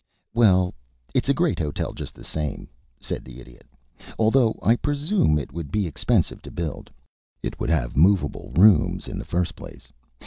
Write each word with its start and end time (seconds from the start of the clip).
"Well, 0.33 0.73
it's 1.13 1.29
a 1.29 1.33
great 1.35 1.59
hotel 1.59 1.93
just 1.93 2.15
the 2.15 2.23
same," 2.23 2.67
said 2.99 3.23
the 3.23 3.39
Idiot. 3.39 3.67
"Although 4.17 4.57
I 4.63 4.75
presume 4.75 5.37
it 5.37 5.51
would 5.53 5.71
be 5.71 5.85
expensive 5.85 6.41
to 6.41 6.49
build. 6.49 6.89
It 7.43 7.59
would 7.59 7.69
have 7.69 7.95
movable 7.95 8.51
rooms, 8.55 9.07
in 9.07 9.19
the 9.19 9.25
first 9.29 9.55
place. 9.55 9.89